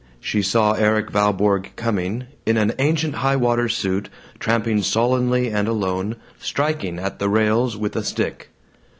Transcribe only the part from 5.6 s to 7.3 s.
alone, striking at the